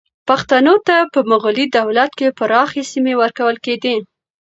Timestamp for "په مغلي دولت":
1.13-2.11